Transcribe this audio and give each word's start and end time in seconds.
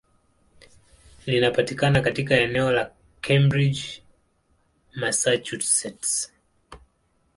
Linapatikana 1.27 2.01
katika 2.01 2.35
eneo 2.35 2.71
la 2.71 2.91
Cambridge, 3.21 4.03
Massachusetts. 4.95 6.31